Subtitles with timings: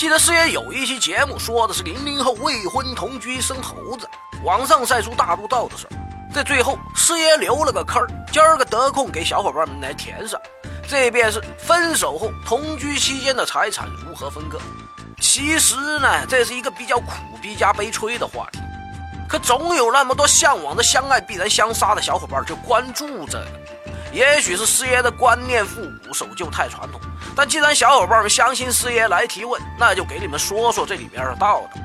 [0.00, 4.08] 记得师爷有一期节目说的是零零后未婚同居生猴子，
[4.42, 5.92] 网上晒出大陆道的事儿。
[6.32, 10.40] 在最后，师爷留了个坑儿，今儿个得空给小伙伴们来填上。
[10.88, 14.58] 这便是分手后同居期间的财产如何分割。
[15.20, 18.58] 其实呢，这是一个比较苦逼加悲催的话题。
[19.28, 23.60] 可总有那么多向往着相爱必然相杀的小伙伴就关注这个。
[24.12, 27.00] 也许是师爷的观念复古，守旧太传统。
[27.36, 31.80] 但既然小伙伴们相信师爷来提问，那就给你们说说这里边的道道。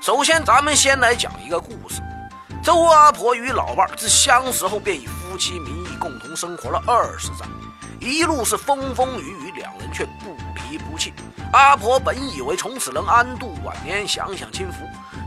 [0.00, 2.00] 首先，咱们先来讲一个故事：
[2.62, 7.44] 周阿婆与老伴儿自相识后便以夫妻名义共同生活了二十载，
[8.00, 11.12] 一路是风风雨雨，两人却不离不弃。
[11.52, 14.78] 阿婆本以为从此能安度晚年，享享清福。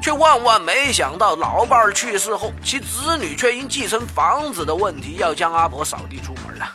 [0.01, 6.67] 却万万没想到，老伴儿去世后，其子女却因继承房子的问题，要将阿婆扫地出门了。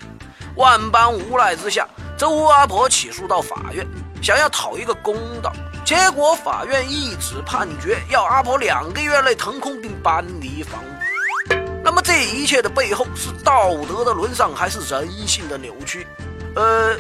[0.55, 1.87] 万般无奈之下，
[2.17, 3.85] 周阿婆起诉到法院，
[4.23, 5.53] 想要讨一个公道。
[5.85, 11.53] 结果法院一纸判决，要阿婆两个月内腾空并搬离房屋。
[11.85, 16.07] 那么这一切的背后，是道德的沦丧，还是人性的扭曲？
[16.55, 16.97] 呃，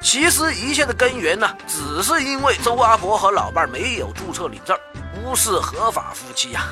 [0.00, 4.76] 其实一切的根源呢，只是因为周阿婆和老伴儿没有注册领证。
[5.22, 6.66] 不是合法夫妻呀！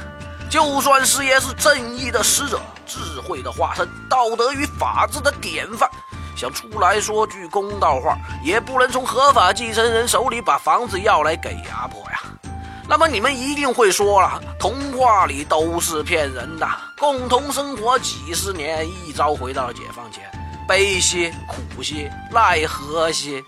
[0.51, 5.89] 就算师爷是正义的使者、智慧的化身、道德与法治的典范，
[6.35, 12.21] 想出来说句公道话，也不能从合法继承人手里把房子要来给阿婆呀。
[12.89, 16.67] 那么你们一定会说了，童话里都是骗人的，
[16.99, 20.23] 共同生活几十年，一朝回到了解放前，
[20.67, 23.45] 悲些苦些，奈何些？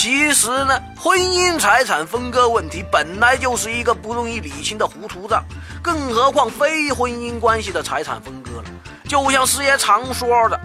[0.00, 5.44] 其实呢，婚姻财产分割问题本来就是一个不容易理清的糊涂账，
[5.82, 8.64] 更何况非婚姻关系的财产分割了。
[9.08, 10.60] 就像师爷常说的，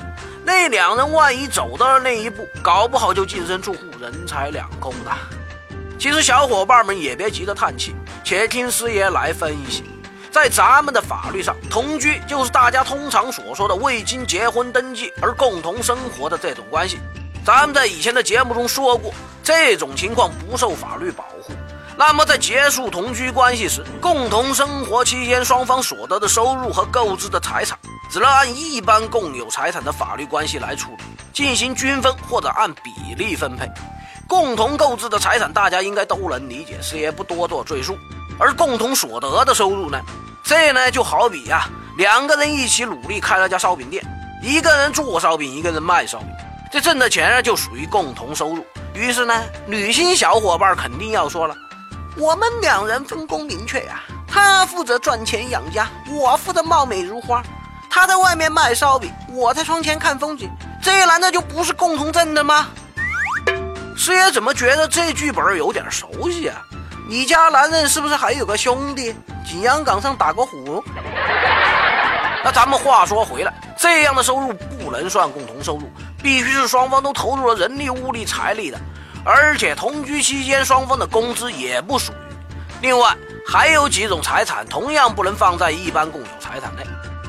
[0.46, 5.18] 那两人万一走到了那一步，搞不好就净身出户，人财两空了。
[5.98, 9.84] 其实小伙伴们也别急着叹气，且听师爷来分析。
[10.30, 17.00] 在咱们的法律上，同居就是大家通常所说的未经结婚登记而共同生活的这种关系。
[17.46, 21.54] 咱们在以前的节目中说过，这种情况不受法律保护。
[21.98, 27.78] 那么在结束同居关系时，共同生活期间双方所得的收入和购置的财产，
[28.10, 33.70] 只能按一般共有财产的法律关系来处理，进行均分或者按比例分配。
[34.26, 37.98] 共同购置的财产，大家应该都能理解，师爷不多做赘述。
[38.40, 40.02] 而共同所得的收入呢？
[40.46, 44.02] 这呢就好比呀，两个人一起努力开了家烧饼店，
[44.42, 46.30] 一个人做烧饼，一个人卖烧饼。
[46.74, 48.66] 这挣的钱呢，就属于共同收入。
[48.96, 51.56] 于是呢，女性小伙伴肯定要说了
[52.18, 57.44] ：“我们两人分工明确呀，他负责赚钱养家，我负责貌美如花。
[57.92, 60.50] 他在外面卖烧饼，我在窗前看风景。
[60.82, 62.66] 这难道就不是共同挣的吗？”
[63.96, 66.60] 师爷怎么觉得这剧本有点熟悉啊？
[67.08, 69.14] 你家男人是不是还有个兄弟，
[69.46, 70.84] 景阳岗上打过虎？
[72.44, 75.84] 那咱们话说回来，这样的收入不能算共同收入。
[76.24, 78.80] 必须是双方都投入了人力、物力、财力的，
[79.26, 82.16] 而且同居期间双方的工资也不属于。
[82.82, 86.84] 另外，还有几种财产同样不能放在一般共有财产内：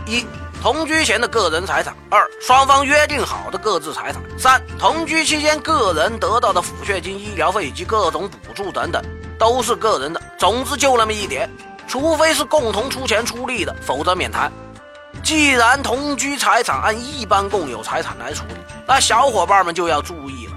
[0.07, 0.25] 一、
[0.63, 9.05] 同居前的个人财产；二、双方约定好的各自财产；三、同居期间个人得到的抚恤金、医疗费以及各种补助等等，
[9.39, 10.23] 都是个人的。
[10.39, 11.51] 总之就那么一点，
[11.87, 14.53] 除非是共同出钱出力的，否则免谈。
[15.25, 18.55] 既然同居财产按一般共有财产来处理，
[18.87, 20.53] 那小伙伴们就要注意了。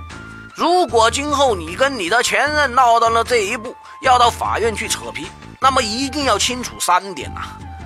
[0.53, 5.27] 如果今后你跟你的前任闹到了这一步，要到法院去扯皮，
[5.61, 7.43] 那么一定要清楚三点呐。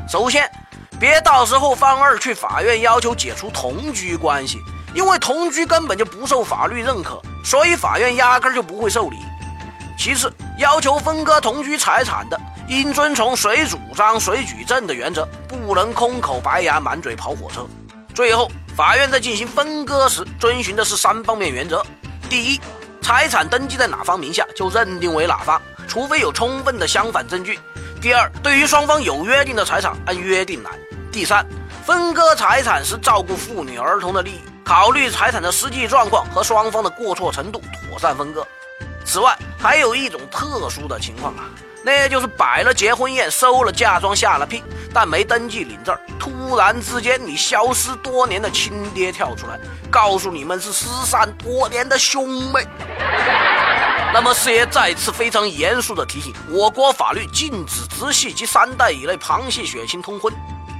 [0.09, 0.51] 首先，
[0.99, 4.59] 别到时候方二去法院要求解除同居关系，
[4.95, 9.17] 因为同居根本就不受法律认可，所以法院压根就不会受理。
[9.99, 12.39] 其次，要求分割同居财产的。
[12.67, 17.67] 应遵从谁主张谁举证的原则，不能空口白牙、满嘴跑火车。
[18.13, 21.83] 最后，法院在进行分割时，遵循的是三方面原则：
[22.29, 22.61] 第一，
[23.01, 27.55] 财产登记在哪方名下，就认定为哪方，除非有充分的相反证据；
[27.99, 30.69] 第二，对于双方有约定的财产，按约定来；
[31.11, 31.45] 第三，
[31.83, 38.47] 分割财产时照顾妇女儿童的利益，考虑财产的实际状况和双方的过错程度，妥善分割。
[39.11, 41.43] 此外，还有一种特殊的情况啊。
[41.83, 44.63] 那就是摆了结婚宴，收了嫁妆，下了聘，
[44.93, 45.93] 但没登记领证。
[46.17, 49.59] 突然之间，你消失多年的亲爹跳出来，
[49.89, 52.65] 告诉你们是失散多年的兄妹。
[54.13, 60.33] 那么师爷再次非常严肃的提醒：我国法律禁止直系及三代以内旁系血亲通婚，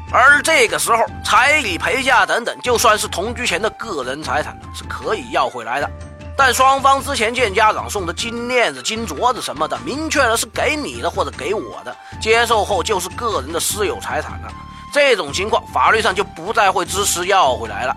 [0.10, 5.92] 而这个时候彩礼、陪嫁等等，就算是同居前的个人财产，是可以要回来的。
[6.38, 14.52] 但双方之前见家长送的金链子、金镯子什么的，明确了是给你的或者给我的，接受后就是个人的私有财产了。
[14.94, 17.96] 这种情况，法律上就不再会支持要回来了。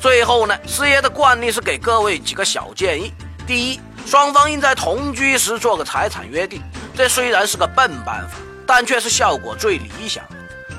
[0.00, 3.12] 最后呢，师爷的惯例是给各位几个小建议：
[3.46, 6.60] 第一，双方应在同居时做个财产约定，
[6.96, 10.24] 这虽然是个笨办法，但却是效果最理想。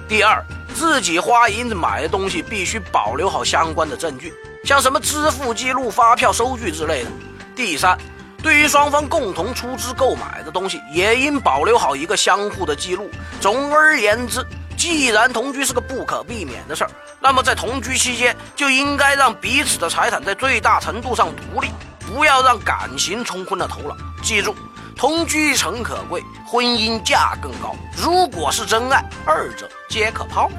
[0.09, 0.43] 第二，
[0.75, 7.09] 自己花银子买的东西必须保留好相关的证据，像什么支付记录、发票、收据之类的。
[7.53, 7.97] 第三，
[8.41, 13.09] 对于双方共同出资购买的东西，也应保留好一个相互的记录。
[13.41, 14.45] 总而言之，
[14.77, 16.89] 既然同居是个不可避免的事儿，
[17.19, 21.67] 那么在同居期间就应该让彼此的财产在最大程度上独立，
[21.99, 23.95] 不要让感情冲昏了头脑。
[24.23, 24.55] 记住。
[24.95, 27.75] 同居诚可贵，婚姻价更高。
[27.97, 30.51] 如果是真爱，二者皆可抛。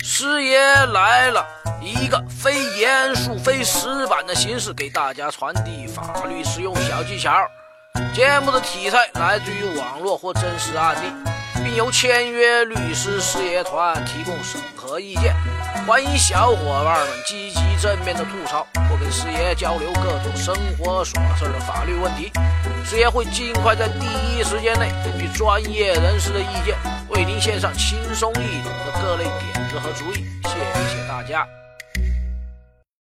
[0.00, 1.46] 师爷来了，
[1.80, 7.32] 一个非严肃、非死板的形式，给大家传递法律实用小技巧。
[8.14, 11.12] 节目的题材来自于网络或真实案例。
[11.64, 15.34] 并由签约律师师爷团提供审核意见，
[15.84, 22.30] 欢迎小伙伴们积极正面的吐槽或跟师爷交流各种生活琐事的法律问题，
[22.84, 26.76] 师爷会尽快在第一时间内根据专业人士的意见，
[27.08, 30.24] 为您献上轻松易懂的各类点子和主意。
[30.44, 30.58] 谢
[30.88, 31.46] 谢大家。